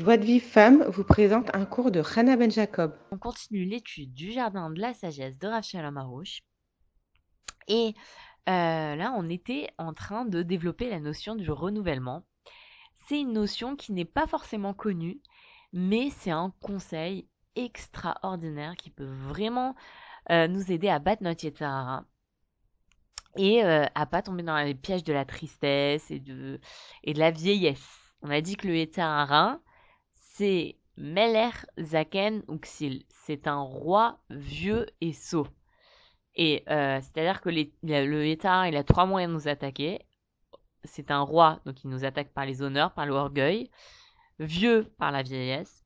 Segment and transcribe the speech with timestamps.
[0.00, 2.96] Joie de Vive Femme vous présente un cours de Hannah Ben Jacob.
[3.10, 6.40] On continue l'étude du jardin de la sagesse de Rav Shalom Arouche.
[7.68, 7.94] Et
[8.48, 12.24] euh, là, on était en train de développer la notion du renouvellement.
[13.06, 15.20] C'est une notion qui n'est pas forcément connue,
[15.74, 19.76] mais c'est un conseil extraordinaire qui peut vraiment
[20.30, 22.06] euh, nous aider à battre notre Yetzirara
[23.36, 26.58] et euh, à pas tomber dans les pièges de la tristesse et de,
[27.04, 27.86] et de la vieillesse.
[28.22, 29.60] On a dit que le Yetzirara,
[30.40, 33.04] c'est Meler Zaken Uxil.
[33.10, 35.46] C'est un roi vieux et sot.
[36.34, 40.00] Et euh, c'est-à-dire que le il a trois moyens de nous attaquer.
[40.84, 43.70] C'est un roi, donc il nous attaque par les honneurs, par l'orgueil.
[44.38, 45.84] Vieux par la vieillesse.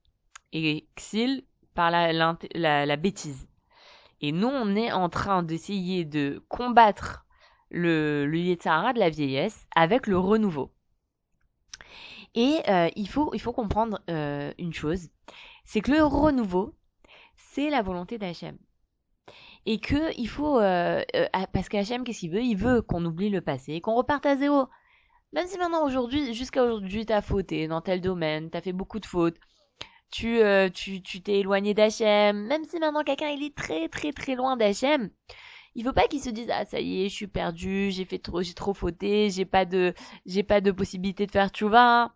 [0.53, 1.43] Et Xil
[1.75, 3.49] par la, bêtise.
[4.21, 7.27] Et nous, on est en train d'essayer de combattre
[7.71, 10.71] le, le de la vieillesse avec le renouveau.
[12.35, 15.09] Et euh, il, faut, il faut comprendre euh, une chose,
[15.65, 16.75] c'est que le renouveau,
[17.37, 18.59] c'est la volonté d'Hachem.
[19.67, 20.59] Et que il faut...
[20.61, 22.43] Euh, ah, parce qu'Hachem, qu'est-ce qu'il veut?
[22.43, 24.69] Il veut qu'on oublie le passé, qu'on reparte à zéro.
[25.33, 29.07] Même si maintenant, aujourd'hui, jusqu'à aujourd'hui, t'as fauté dans tel domaine, t'as fait beaucoup de
[29.07, 29.37] fautes,
[30.11, 30.39] tu
[30.75, 34.57] tu tu t'es éloigné d'Hachem, même si maintenant quelqu'un il est très très très loin
[34.57, 35.11] d'Hachem,
[35.75, 38.19] il faut pas qu'il se dise ah ça y est, je suis perdu, j'ai fait
[38.21, 39.93] trop j'ai trop fauté, j'ai pas de
[40.27, 42.15] j'ai pas de possibilité de faire tchouva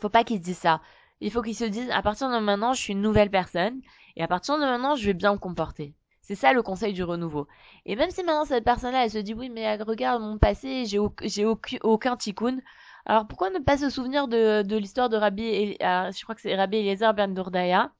[0.00, 0.80] faut pas qu'il se dise ça.
[1.20, 3.80] Il faut qu'il se dise, à partir de maintenant, je suis une nouvelle personne,
[4.16, 5.94] et à partir de maintenant, je vais bien me comporter.
[6.20, 7.48] C'est ça le conseil du renouveau.
[7.84, 10.98] Et même si maintenant cette personne-là, elle se dit, oui, mais regarde mon passé, j'ai
[11.24, 12.58] j'ai aucun tikkun.
[13.06, 16.40] Alors pourquoi ne pas se souvenir de, l'histoire de Rabbi, et ah, je crois que
[16.40, 17.92] c'est Rabbi Eliezer Ben Dourdaya,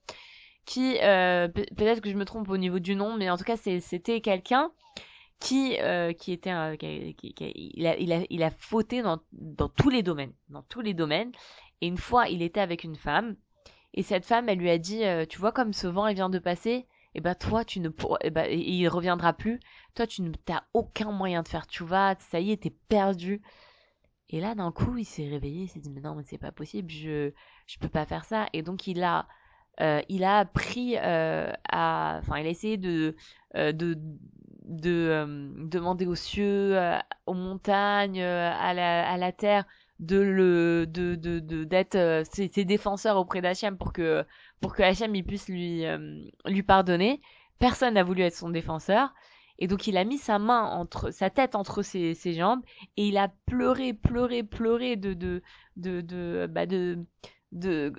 [0.64, 3.56] qui, euh, peut-être que je me trompe au niveau du nom, mais en tout cas
[3.56, 4.70] c'était quelqu'un
[5.40, 10.32] qui euh, qui était il a il a il a fauté dans tous les domaines,
[10.48, 11.32] dans tous les domaines
[11.82, 13.34] et une fois, il était avec une femme,
[13.92, 16.30] et cette femme, elle lui a dit, euh, tu vois comme ce vent, il vient
[16.30, 16.70] de passer,
[17.14, 17.90] et eh ben toi, tu ne
[18.22, 19.60] eh ben, il reviendra plus.
[19.94, 23.42] Toi, tu n'as aucun moyen de faire tu vas, ça y est, t'es perdu.
[24.30, 26.52] Et là, d'un coup, il s'est réveillé, il s'est dit, mais non, mais c'est pas
[26.52, 27.32] possible, je,
[27.66, 28.46] je peux pas faire ça.
[28.54, 29.26] Et donc, il a,
[29.80, 33.14] euh, il a appris euh, à, enfin, il a essayé de,
[33.54, 33.98] de,
[34.64, 36.78] de demander aux cieux,
[37.26, 39.66] aux montagnes, à la, à la terre,
[40.02, 44.26] de le de de d'être euh, ses, défenseurs auprès d'Hachem pour que
[44.60, 47.20] pour que Hachem il puisse lui euh, lui pardonner.
[47.60, 49.14] Personne n'a voulu être son défenseur.
[49.58, 52.62] Et donc il a mis sa main entre sa tête entre ses, ses jambes
[52.96, 55.40] et il a pleuré pleuré pleuré de de
[55.76, 56.98] de de bah de
[57.52, 57.92] de,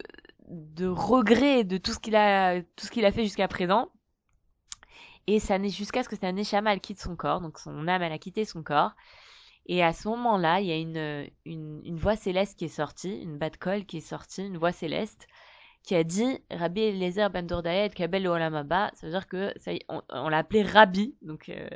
[0.50, 3.90] de regret de tout ce qu'il a tout ce qu'il a fait jusqu'à présent.
[5.25, 7.40] Et ça n'est jusqu'à ce que sa neshama elle quitte son corps.
[7.40, 8.91] Donc son âme elle a quitté son corps
[9.66, 13.38] et à ce moment-là, il y a une, une, voix céleste qui est sortie, une
[13.38, 15.28] bad call qui est sortie, une voix céleste,
[15.84, 18.91] qui a dit Rabbi Eliezer Ben Dourdaya et Kabel Olamaba.
[18.94, 21.68] Ça veut dire que ça on, on l'a appelé Rabbi, donc euh,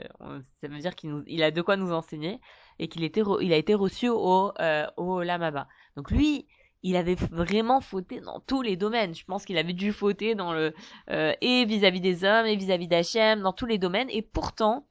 [0.62, 2.40] ça veut dire qu'il il a de quoi nous enseigner
[2.80, 5.68] et qu'il était il a été reçu au euh, au Olamaba.
[5.96, 6.48] Donc lui,
[6.84, 9.14] il avait vraiment fauté dans tous les domaines.
[9.16, 10.74] Je pense qu'il avait dû fauter dans le
[11.10, 14.10] euh, et vis-à-vis des hommes et vis-à-vis d'Hachem, dans tous les domaines.
[14.10, 14.86] Et pourtant,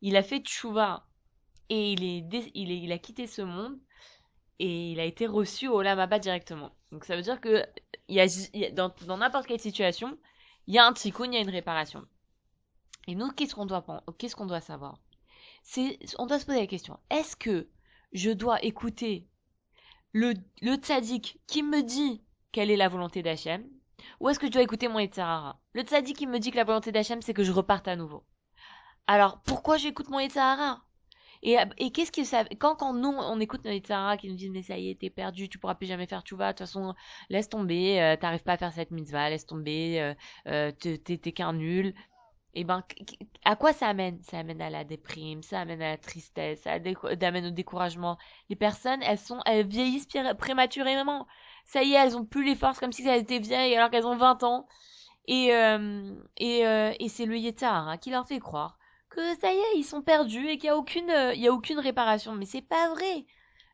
[0.00, 1.04] il a fait tchouva
[1.68, 3.78] et il, est, il, a quitté ce monde
[4.58, 6.72] et il a été reçu au Lamaba directement.
[6.92, 7.64] Donc ça veut dire que
[8.08, 10.18] il y a, dans n'importe quelle situation,
[10.66, 12.06] il y a un tikkun, il y a une réparation.
[13.06, 13.84] Et nous, qu'est-ce qu'on doit,
[14.18, 14.98] qu'est-ce qu'on doit savoir?
[16.18, 17.68] On doit se poser la question est-ce que
[18.12, 19.26] je dois écouter
[20.12, 22.22] le, le tzaddik qui me dit
[22.52, 23.66] quelle est la volonté d'Hachem?
[24.20, 26.64] Ou est-ce que je dois écouter mon Yetzirara Le tzaddik qui me dit que la
[26.64, 28.24] volonté d'Hachem, c'est que je reparte à nouveau.
[29.06, 30.83] Alors, pourquoi j'écoute mon Yetzirara
[31.44, 32.44] et, et qu'est-ce que ça.
[32.58, 35.10] Quand, quand nous, on écoute notre Sarah qui nous disent, mais ça y est, t'es
[35.10, 36.94] perdu, tu pourras plus jamais faire tu vas, de toute façon,
[37.28, 40.14] laisse tomber, euh, t'arrives pas à faire cette mitzvah, laisse tomber, euh,
[40.48, 41.94] euh t'es qu'un nul.
[42.54, 42.82] Et ben,
[43.44, 44.22] à quoi ça amène?
[44.22, 48.16] Ça amène à la déprime, ça amène à la tristesse, ça amène au découragement.
[48.48, 51.26] Les personnes, elles sont, elles vieillissent prématurément.
[51.64, 54.06] Ça y est, elles ont plus les forces comme si elles étaient vieilles alors qu'elles
[54.06, 54.66] ont 20 ans.
[55.26, 58.78] Et, euh, et, euh, et c'est le Yetar hein, qui leur fait croire
[59.14, 61.78] que ça y est, ils sont perdus et qu'il n'y a aucune, euh, a aucune
[61.78, 62.34] réparation.
[62.34, 63.26] Mais c'est pas vrai.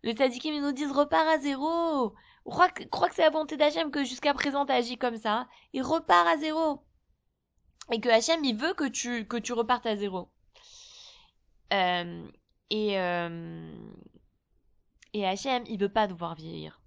[0.02, 2.14] Le Tadikim, ils nous disent repart à zéro.
[2.44, 5.48] Crois que, crois que c'est la volonté d'Hachem que jusqu'à présent t'as agi comme ça.
[5.72, 6.82] Il repart à zéro.
[7.92, 10.30] Et que Hachem, il veut que tu, que tu repartes à zéro.
[11.72, 12.26] Euh,
[12.70, 13.74] et, euh,
[15.12, 16.80] et Hachem, il veut pas devoir vieillir.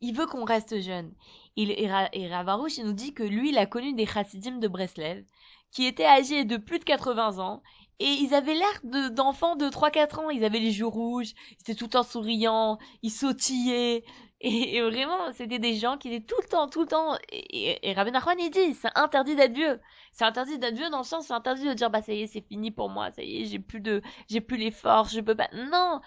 [0.00, 1.14] Il veut qu'on reste jeune.
[1.56, 4.68] Il, et, et Ravarouche, il nous dit que lui, il a connu des chassidim de
[4.68, 5.24] Breslev
[5.70, 7.62] qui étaient âgés de plus de 80 ans
[8.00, 10.30] et ils avaient l'air d'enfants de, 3-4 ans.
[10.30, 14.04] Ils avaient les joues rouges, ils étaient tout le temps souriants, ils sautillaient.
[14.40, 17.16] Et, vraiment, c'était des gens qui étaient tout le temps, tout le temps.
[17.30, 19.80] Et, et, Rabbi Nachman, il dit, c'est interdit d'être vieux.
[20.12, 22.26] C'est interdit d'être vieux dans le sens, c'est interdit de dire, bah ça y est,
[22.26, 25.20] c'est fini pour moi, ça y est, j'ai plus de, j'ai plus les forces, je
[25.20, 25.48] peux pas.
[25.52, 26.00] Non,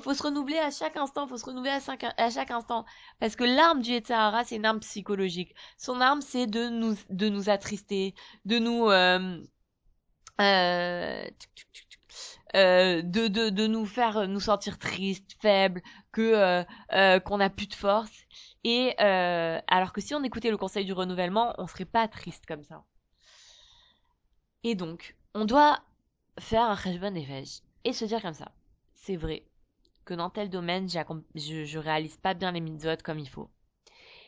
[0.00, 1.80] faut se renouveler à chaque instant, faut se renouveler à,
[2.16, 2.84] à chaque instant,
[3.20, 5.54] parce que l'arme du Yetzirah, c'est une arme psychologique.
[5.76, 9.38] Son arme, c'est de nous, de nous attrister, de nous, euh,
[10.40, 11.24] euh,
[12.56, 15.82] euh, de, de, de nous faire nous sentir tristes, faibles,
[16.12, 18.12] que euh, euh, qu'on a plus de force.
[18.64, 22.62] Et alors que si on écoutait le conseil du renouvellement, on serait pas triste comme
[22.62, 22.84] ça.
[24.64, 25.80] Et donc, on doit
[26.40, 28.50] faire un cheshbon nefesh et se dire comme ça.
[28.94, 29.46] C'est vrai
[30.04, 33.48] que dans tel domaine, je, je réalise pas bien les mitzvot comme il faut.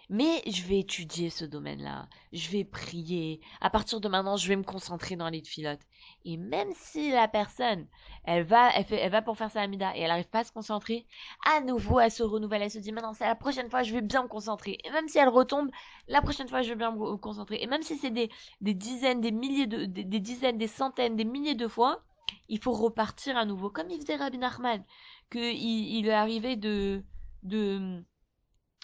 [0.08, 2.08] Mais je vais étudier ce domaine-là.
[2.32, 3.40] Je vais prier.
[3.60, 5.80] À partir de maintenant, je vais me concentrer dans les filotes.
[6.24, 7.88] Et même si la personne,
[8.24, 10.44] elle va, elle, fait, elle va pour faire sa amida et elle n'arrive pas à
[10.44, 11.06] se concentrer,
[11.44, 12.62] à nouveau, elle se renouvelle.
[12.62, 14.78] Elle se dit, maintenant, c'est la prochaine fois, je vais bien me concentrer.
[14.84, 15.70] Et même si elle retombe,
[16.06, 17.58] la prochaine fois, je vais bien me concentrer.
[17.60, 18.30] Et même si c'est des,
[18.60, 22.04] dizaines, des milliers de, des, dizaines, des centaines, des milliers de fois,
[22.48, 23.70] il faut repartir à nouveau.
[23.70, 24.84] Comme il faisait Rabbi Nachman,
[25.32, 27.02] qu'il il est arrivé de,
[27.42, 28.04] de,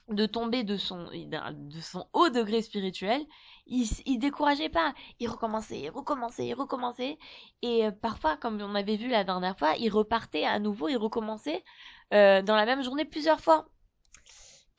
[0.08, 3.24] de tomber de son, de son haut degré spirituel,
[3.66, 4.94] il, il décourageait pas.
[5.20, 7.18] Il recommençait, il recommençait, il recommençait.
[7.62, 10.96] Et euh, parfois, comme on avait vu la dernière fois, il repartait à nouveau, il
[10.96, 11.64] recommençait
[12.12, 13.66] euh, dans la même journée plusieurs fois.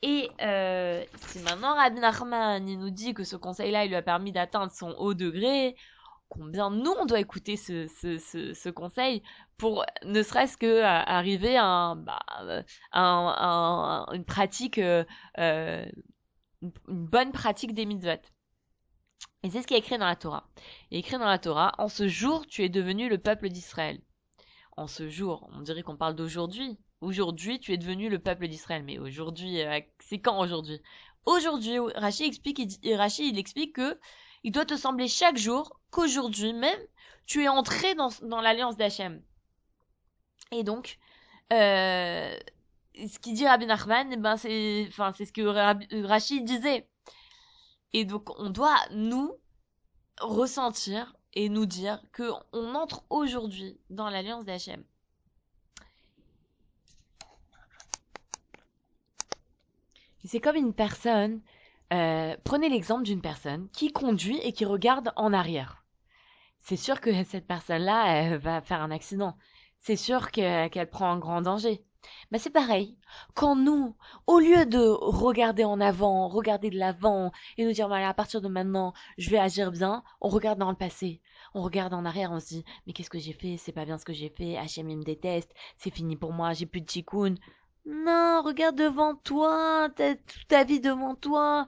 [0.02, 4.02] Et euh, si maintenant Rabbi Nachman il nous dit que ce conseil-là, il lui a
[4.02, 5.76] permis d'atteindre son haut degré,
[6.34, 9.22] combien nous on doit écouter ce, ce, ce, conseil
[9.56, 15.04] pour ne serait-ce que euh, arriver à, un, bah, euh, un, une pratique euh,
[15.38, 18.20] une bonne pratique des mitzvot.
[19.42, 20.48] Et c'est ce qui est écrit dans la Torah.
[20.90, 24.00] Il est écrit dans la Torah, en ce jour tu es devenu le peuple d'Israël.
[24.76, 26.78] En ce jour, on dirait qu'on parle d'aujourd'hui.
[27.00, 28.82] Aujourd'hui, tu es devenu le peuple d'Israël.
[28.82, 29.60] Mais aujourd'hui,
[30.00, 30.80] c'est quand aujourd'hui?
[31.26, 33.98] Aujourd'hui, Rachid explique, il, Rachid, il explique que
[34.44, 36.78] il doit te sembler chaque jour qu'aujourd'hui même,
[37.26, 39.22] tu es entré dans, l'alliance d'Hachem.
[40.52, 40.98] Et donc,
[41.52, 42.38] euh,
[42.94, 46.86] ce qu'il dit Rabbi Nachman, eh ben c'est, c'est ce que Rachid disait.
[47.94, 49.32] Et donc, on doit, nous,
[50.20, 54.84] ressentir et nous dire que on entre aujourd'hui dans l'alliance d'Hachem.
[60.26, 61.42] C'est comme une personne
[61.92, 65.84] euh, prenez l'exemple d'une personne qui conduit et qui regarde en arrière.
[66.60, 69.36] C'est sûr que cette personne-là va faire un accident.
[69.80, 71.84] C'est sûr qu'elle prend un grand danger.
[72.30, 72.96] Mais c'est pareil.
[73.34, 73.96] Quand nous,
[74.26, 78.40] au lieu de regarder en avant, regarder de l'avant et nous dire voilà à partir
[78.40, 81.20] de maintenant je vais agir bien, on regarde dans le passé.
[81.54, 83.56] On regarde en arrière, on se dit mais qu'est-ce que j'ai fait?
[83.56, 84.56] C'est pas bien ce que j'ai fait.
[84.56, 85.54] Hachem me déteste.
[85.76, 86.52] C'est fini pour moi.
[86.52, 87.34] J'ai plus de tikkun.
[87.86, 91.66] Non, regarde devant toi, t'as toute ta vie devant toi.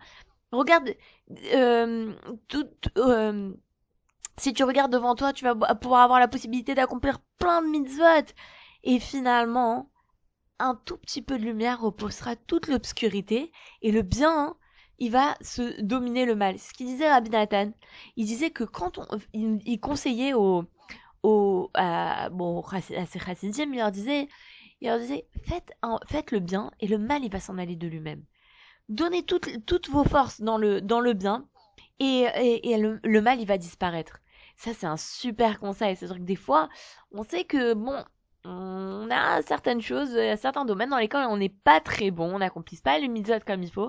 [0.51, 0.95] Regarde,
[1.53, 2.15] euh,
[2.49, 2.67] tout,
[2.97, 3.53] euh,
[4.39, 8.33] si tu regardes devant toi, tu vas pouvoir avoir la possibilité d'accomplir plein de mitzvot.
[8.85, 9.91] Et finalement,
[10.59, 13.53] un tout petit peu de lumière reposera toute l'obscurité
[13.83, 14.57] et le bien,
[14.99, 16.59] il va se dominer le mal.
[16.59, 17.73] Ce qu'il disait Rabbi Nathan,
[18.17, 20.65] il disait que quand on, il, conseillait aux,
[21.23, 21.71] aux,
[22.33, 24.29] bon, à ses chassidim, il leur disait,
[24.81, 25.73] il leur disait, faites,
[26.32, 28.23] le bien et le mal, il va s'en aller de lui-même.
[28.88, 30.81] Donnez toutes, vos forces dans le,
[31.12, 31.46] bien
[31.99, 34.20] et, le, mal, il va disparaître.
[34.56, 35.96] Ça, c'est un super conseil.
[35.96, 36.69] C'est-à-dire que des fois,
[37.10, 38.05] on sait que, bon,
[38.44, 42.79] on a certaines choses, certains domaines dans lesquels on n'est pas très bon, on n'accomplit
[42.79, 43.89] pas le mitzvot comme il faut.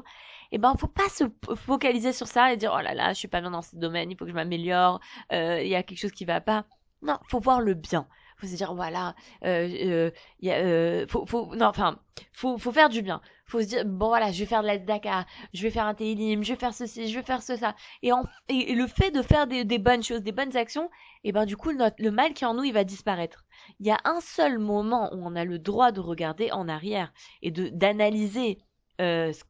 [0.50, 3.20] Et eh ben, faut pas se focaliser sur ça et dire, oh là là, je
[3.20, 5.02] suis pas bien dans ce domaine, il faut que je m'améliore,
[5.34, 6.64] euh, il y a quelque chose qui va pas.
[7.02, 8.08] Non, faut voir le bien
[8.38, 12.00] faut se dire voilà euh, euh, y a, euh, faut, faut non enfin
[12.34, 13.22] faut faut faire du bien.
[13.46, 15.94] Faut se dire bon voilà je vais faire de la Dakar je vais faire un
[15.94, 17.76] télim je vais faire ceci je vais faire ce ça.
[18.04, 20.90] Et, en, et, le fait de faire des, bonnes choses des bonnes actions
[21.24, 23.46] et ben du coup le mal qui est en nous il va disparaître.
[23.80, 27.12] Il y a un seul moment où on a le droit de regarder en arrière
[27.42, 28.60] et de d'analyser
[29.00, 29.44] euh, ce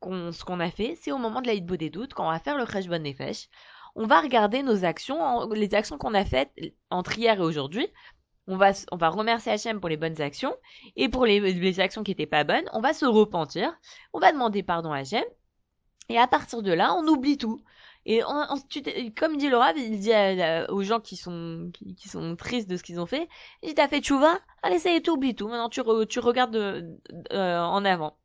[0.43, 2.57] qu'on a fait c'est au moment de la beau des doutes quand on va faire
[2.57, 3.47] le crash bonne nefesh
[3.97, 6.51] on va regarder nos actions, les actions qu'on a faites
[6.91, 7.87] entre hier et aujourd'hui,
[8.47, 10.55] on va, on va remercier Hachem pour les bonnes actions,
[10.95, 13.77] et pour les, les actions qui étaient pas bonnes, on va se repentir,
[14.13, 15.23] on va demander pardon à Hachem,
[16.09, 17.61] et à partir de là, on oublie tout.
[18.05, 18.89] Et ensuite,
[19.19, 20.11] comme dit Laura, il dit
[20.69, 23.27] aux gens qui sont, qui, sont tristes de ce qu'ils ont fait,
[23.61, 25.49] il dit, t'as fait tchouva, allez, ça y est, tout, oublie tout.
[25.49, 28.17] Maintenant, tu, tu regardes euh, en avant.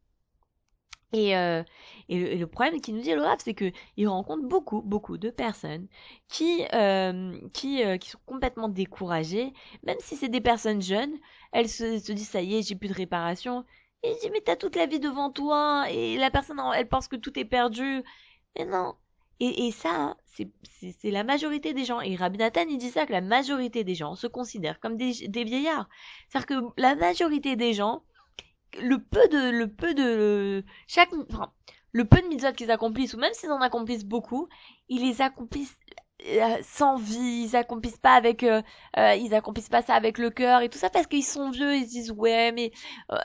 [1.13, 1.63] Et, euh,
[2.09, 5.87] et, le, problème qu'il nous dit le c'est que il rencontre beaucoup, beaucoup de personnes
[6.29, 9.53] qui, euh, qui, euh, qui sont complètement découragées,
[9.85, 11.15] même si c'est des personnes jeunes,
[11.53, 13.65] elles se, se disent ça y est, j'ai plus de réparation.
[14.03, 17.09] Et il dit, mais t'as toute la vie devant toi, et la personne, elle pense
[17.09, 18.03] que tout est perdu.
[18.59, 18.95] Mais non.
[19.39, 22.01] Et, et ça, c'est la majorité des gens.
[22.01, 25.29] Et Rabbi Nathan, il dit ça, que la majorité des gens se considèrent comme des,
[25.29, 25.89] des vieillards.
[26.29, 28.03] C'est-à-dire que la majorité des gens,
[28.81, 31.53] le peu de, le peu de, chaque, enfin,
[31.93, 34.49] le peu de mitzvot qu'ils accomplissent, ou même s'ils en accomplissent beaucoup,
[34.89, 35.77] ils les accomplissent
[36.63, 38.63] sans vie, ils accomplissent pas avec, euh,
[38.99, 41.75] euh, ils accomplissent pas ça avec le cœur et tout ça parce qu'ils sont vieux,
[41.77, 42.73] ils se disent ouais mais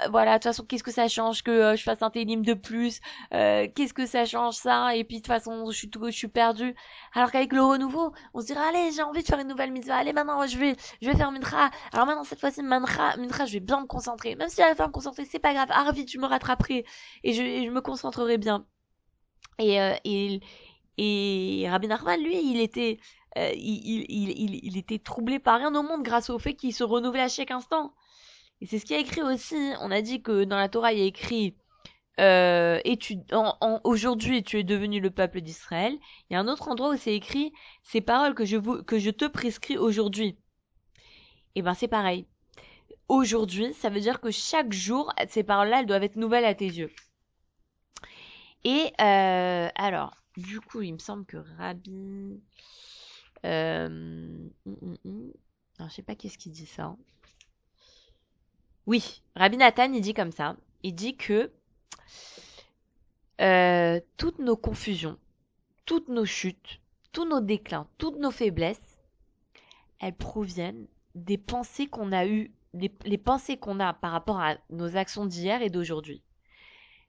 [0.09, 2.99] voilà de toute façon qu'est-ce que ça change que je fasse un télim de plus,
[3.31, 4.95] qu'est-ce que ça change ça?
[4.95, 6.75] Et puis de toute façon je suis tout, je suis perdu.
[7.13, 9.97] Alors qu'avec le renouveau, on se dirait allez j'ai envie de faire une nouvelle mitzvah,
[9.97, 11.69] allez maintenant je vais, je vais faire mincha.
[11.93, 14.75] Alors maintenant cette fois-ci mincha, mincha je vais bien me concentrer, même si à la
[14.75, 16.85] fin me concentrer c'est pas grave, ah tu me rattraperai
[17.23, 18.65] et je, et je me concentrerai bien.
[19.59, 20.39] Et, et
[20.97, 22.99] et Rabbi Nachman, lui, il était,
[23.37, 26.73] euh, il, il, il, il, était troublé par rien au monde grâce au fait qu'il
[26.73, 27.93] se renouvelait à chaque instant.
[28.61, 29.55] Et c'est ce qui a écrit aussi.
[29.81, 31.55] On a dit que dans la Torah, il y a écrit
[32.19, 35.95] euh, et tu, en, aujourd'hui, tu es devenu le peuple d'Israël.
[36.29, 38.97] Il y a un autre endroit où c'est écrit ces paroles que je, vous, que
[38.97, 40.37] je te prescris aujourd'hui.
[41.55, 42.27] Et ben c'est pareil.
[43.07, 46.65] Aujourd'hui, ça veut dire que chaque jour, ces paroles-là, elles doivent être nouvelles à tes
[46.65, 46.91] yeux.
[48.63, 52.39] Et euh, alors, du coup, il me semble que Rabbi.
[53.46, 54.50] Euh...
[55.79, 56.96] Je sais pas qu'est-ce qu'il dit ça.
[58.86, 60.56] Oui, Rabbi Nathan, il dit comme ça.
[60.84, 61.51] Il dit que
[63.41, 65.20] euh, toutes nos confusions,
[65.86, 66.79] toutes nos chutes,
[67.12, 69.00] tous nos déclins, toutes nos faiblesses,
[70.00, 74.96] elles proviennent des pensées qu'on a eues, les pensées qu'on a par rapport à nos
[74.96, 76.22] actions d'hier et d'aujourd'hui.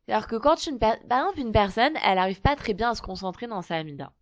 [0.08, 3.02] Alors que quand une, par exemple, une personne, elle n'arrive pas très bien à se
[3.02, 4.12] concentrer dans sa amida.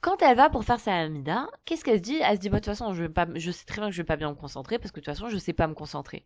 [0.00, 2.18] Quand elle va pour faire sa amida, qu'est-ce qu'elle se dit?
[2.22, 3.94] Elle se dit, bah, de toute façon, je, vais pas, je sais très bien que
[3.94, 5.74] je vais pas bien me concentrer parce que de toute façon, je sais pas me
[5.74, 6.24] concentrer.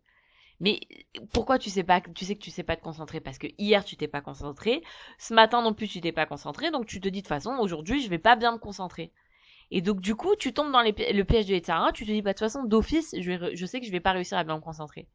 [0.59, 0.79] Mais
[1.33, 3.19] pourquoi tu sais pas, tu sais que tu sais pas te concentrer?
[3.19, 4.83] Parce que hier tu t'es pas concentré,
[5.17, 7.57] ce matin non plus tu t'es pas concentré, donc tu te dis de toute façon
[7.59, 9.11] aujourd'hui je vais pas bien me concentrer.
[9.71, 12.31] Et donc du coup tu tombes dans le piège de Etzara, tu te dis bah
[12.31, 14.61] de toute façon d'office je, je sais que je vais pas réussir à bien me
[14.61, 15.07] concentrer.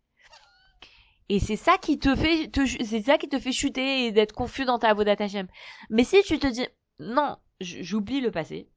[1.32, 2.50] Et c'est ça qui te fait,
[2.84, 5.46] c'est ça qui te fait chuter et d'être confus dans ta Avodat Hashem.
[5.88, 6.66] Mais si tu te dis,
[6.98, 8.68] non, j'oublie le passé.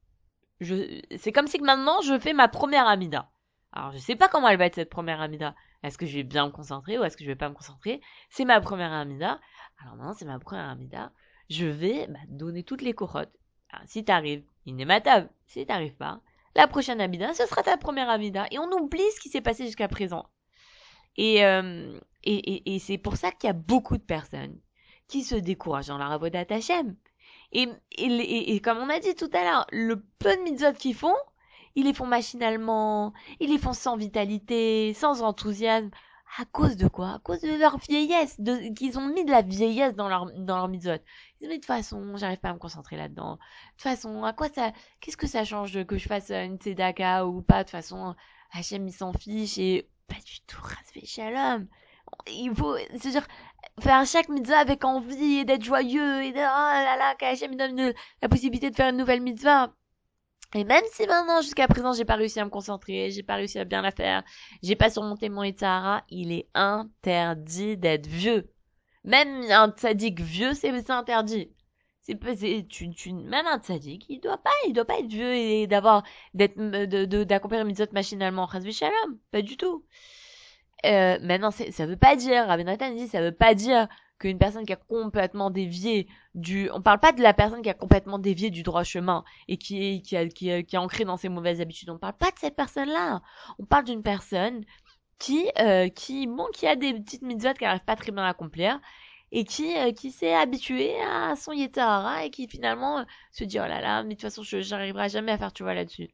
[0.60, 3.28] C'est comme si que maintenant je fais ma première Amida.
[3.72, 5.56] Alors je sais pas comment elle va être cette première Amida.
[5.82, 8.00] Est-ce que je vais bien me concentrer ou est-ce que je vais pas me concentrer?
[8.30, 9.40] C'est ma première Amida.
[9.82, 11.10] Alors maintenant c'est ma première Amida.
[11.50, 13.34] Je vais bah, donner toutes les corottes.
[13.86, 15.28] si t'arrives, il n'est matable.
[15.48, 16.20] Si t'arrives pas,
[16.54, 18.46] la prochaine Amida, ce sera ta première Amida.
[18.52, 20.30] Et on oublie ce qui s'est passé jusqu'à présent.
[21.16, 24.58] Et, euh, et, et, et c'est pour ça qu'il y a beaucoup de personnes
[25.06, 26.96] qui se découragent dans leur avodat Hashem.
[27.52, 27.68] Et,
[27.98, 31.14] et, comme on a dit tout à l'heure, le peu de mitzvot qu'ils font,
[31.76, 35.90] ils les font machinalement, ils les font sans vitalité, sans enthousiasme.
[36.36, 37.10] À cause de quoi?
[37.10, 40.56] À cause de leur vieillesse, de, qu'ils ont mis de la vieillesse dans leur, dans
[40.56, 40.94] leur mitzvot.
[40.94, 43.34] Ils disent, mais de toute façon, j'arrive pas à me concentrer là-dedans.
[43.34, 43.38] De
[43.72, 47.40] toute façon, à quoi ça, qu'est-ce que ça change que je fasse une tzedaka ou
[47.40, 47.58] pas?
[47.58, 48.16] De toute façon,
[48.50, 50.60] Hachem, il s'en fiche et pas du tout,
[52.26, 53.26] il faut, c'est dire,
[53.80, 57.56] faire chaque mitzvah avec envie et d'être joyeux et de, oh là là, qu'Hachem me
[57.56, 59.72] donne la possibilité de faire une nouvelle mitzvah.
[60.54, 63.58] Et même si maintenant, jusqu'à présent, j'ai pas réussi à me concentrer, j'ai pas réussi
[63.58, 64.22] à bien la faire,
[64.62, 68.52] j'ai pas surmonté mon Itzahara, il est interdit d'être vieux.
[69.02, 71.52] Même un tzaddik vieux, c'est interdit.
[72.02, 72.18] C'est
[72.68, 76.04] tu, tu, même un tzaddik, il doit pas, il doit pas être vieux et d'avoir,
[76.34, 79.18] d'être, de, d'accomplir une mitzvot machinalement, shalom.
[79.32, 79.84] Pas du tout.
[80.84, 82.64] Euh, maintenant, ça veut pas dire, Rabbi
[82.96, 83.88] dit, ça veut pas dire
[84.18, 87.74] qu'une personne qui a complètement dévié du, on parle pas de la personne qui a
[87.74, 91.16] complètement dévié du droit chemin et qui est, qui a, qui, est, qui ancrée dans
[91.16, 91.90] ses mauvaises habitudes.
[91.90, 93.22] On parle pas de cette personne-là.
[93.58, 94.64] On parle d'une personne
[95.18, 98.28] qui, euh, qui, bon, qui a des petites mitzvot qu'elle n'arrive pas très bien à
[98.28, 98.80] accomplir
[99.32, 103.66] et qui, euh, qui s'est habitué à son yetahara et qui finalement se dit, oh
[103.66, 106.10] là là, mais de toute façon, je, j'arriverai jamais à faire, tu vois, là-dessus.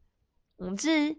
[0.58, 1.18] On dit,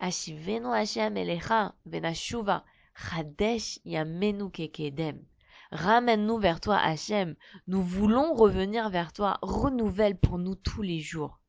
[0.00, 2.64] Ashivenu Hashem Elecha Venashuva
[2.98, 4.50] Chadesh Yamenu.
[5.70, 7.36] Ramène-nous vers toi, Hachem.
[7.66, 9.38] Nous voulons revenir vers toi.
[9.42, 11.40] Renouvelle pour nous tous les jours.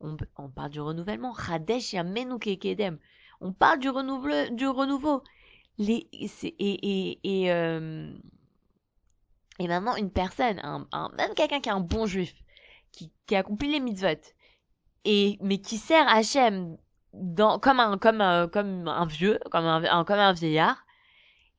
[0.00, 1.34] On, parle du renouvellement.
[1.34, 2.98] Chadesh Yamenu Kekedem.
[3.40, 4.48] On parle du, renouveau.
[4.50, 5.22] Du renouveau.
[5.78, 8.12] Les, et, et, et, euh,
[9.58, 12.34] et maintenant, une personne, un, même quelqu'un qui est un bon juif,
[12.92, 14.20] qui, qui accomplit les mitzvot,
[15.04, 16.76] et, mais qui sert Hachem
[17.14, 20.84] dans, comme un, vieux, comme un, vieillard,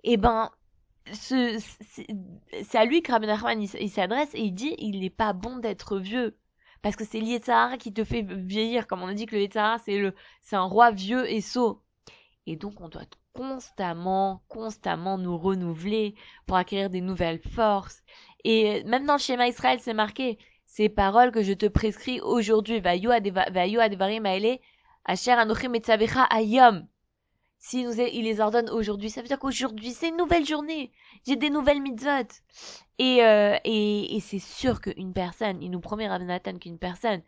[0.04, 0.52] et eh ben,
[1.12, 1.58] c'est
[2.76, 5.98] à lui que Rabbi Nachman il, s'adresse et il dit il n'est pas bon d'être
[5.98, 6.38] vieux.
[6.82, 8.86] Parce que c'est l'Yetzahara qui te fait vieillir.
[8.86, 9.48] Comme on a dit que le
[9.84, 10.14] c'est le
[10.52, 11.82] un roi vieux et sot.
[12.46, 13.02] Et donc on doit
[13.34, 18.04] constamment, constamment nous renouveler pour acquérir des nouvelles forces.
[18.44, 22.78] Et même dans le schéma Israël, c'est marqué, ces paroles que je te prescris aujourd'hui,
[22.86, 24.26] advarim
[25.06, 25.36] asher
[26.32, 26.88] ayom.
[27.58, 30.92] Si nous, il les ordonne aujourd'hui, ça veut dire qu'aujourd'hui, c'est une nouvelle journée.
[31.26, 32.28] J'ai des nouvelles mitzvot.
[33.00, 37.24] Et, euh, et, et c'est sûr qu'une personne, il nous promet Rav Nathan qu'une personne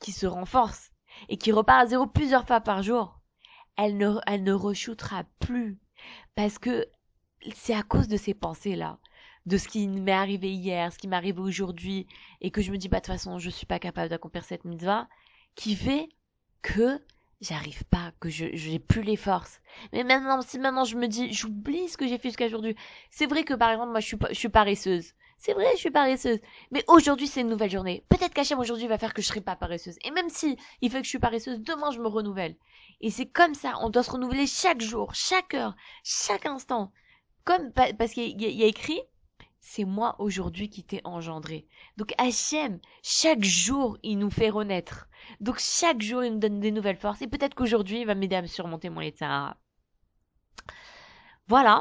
[0.00, 0.92] qui se renforce
[1.28, 3.20] et qui repart à zéro plusieurs fois par jour,
[3.76, 4.72] elle ne, elle ne re
[5.40, 5.80] plus.
[6.34, 6.86] Parce que
[7.54, 8.98] c'est à cause de ces pensées-là,
[9.46, 12.06] de ce qui m'est arrivé hier, ce qui m'est arrivé aujourd'hui,
[12.40, 14.64] et que je me dis, bah, de toute façon, je suis pas capable d'accomplir cette
[14.64, 15.08] mitzvah,
[15.54, 16.08] qui fait
[16.62, 17.00] que
[17.40, 19.60] j'arrive pas, que je j'ai plus les forces.
[19.92, 22.76] Mais maintenant, si maintenant je me dis, j'oublie ce que j'ai fait jusqu'à aujourd'hui.
[23.10, 25.14] C'est vrai que par exemple, moi, je suis, je suis paresseuse.
[25.38, 26.38] C'est vrai, je suis paresseuse.
[26.70, 28.04] Mais aujourd'hui, c'est une nouvelle journée.
[28.08, 29.96] Peut-être qu'Hachem aujourd'hui va faire que je serai pas paresseuse.
[30.04, 32.54] Et même si il fait que je suis paresseuse, demain je me renouvelle.
[33.00, 36.92] Et c'est comme ça, on doit se renouveler chaque jour, chaque heure, chaque instant.
[37.44, 39.00] Comme, parce qu'il y, a écrit,
[39.58, 41.66] c'est moi aujourd'hui qui t'ai engendré.
[41.96, 45.08] Donc Hachem, chaque jour, il nous fait renaître.
[45.40, 47.22] Donc chaque jour, il nous donne des nouvelles forces.
[47.22, 49.56] Et peut-être qu'aujourd'hui, il va m'aider à me surmonter mon état.
[51.48, 51.80] Voilà.